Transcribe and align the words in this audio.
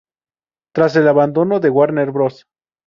Tras 0.73 0.95
el 0.95 1.07
abandono 1.07 1.59
de 1.59 1.69
Warner 1.69 2.09
Bros. 2.09 2.47